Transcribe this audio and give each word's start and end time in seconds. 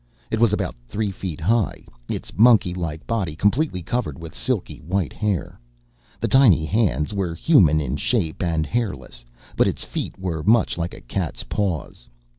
It 0.31 0.39
was 0.39 0.51
about 0.51 0.75
three 0.87 1.11
feet 1.11 1.39
high, 1.39 1.85
its 2.09 2.35
monkey 2.35 2.73
like 2.73 3.05
body 3.05 3.35
completely 3.35 3.83
covered 3.83 4.17
with 4.17 4.33
silky 4.35 4.79
white 4.79 5.13
hair. 5.13 5.59
The 6.19 6.27
tiny 6.27 6.65
hands 6.65 7.13
were 7.13 7.35
human 7.35 7.79
in 7.79 7.97
shape 7.97 8.41
and 8.41 8.65
hairless, 8.65 9.23
but 9.55 9.67
its 9.67 9.85
feet 9.85 10.17
were 10.17 10.41
much 10.41 10.75
like 10.75 10.95
a 10.95 11.01
cat's 11.01 11.43
paws. 11.43 12.09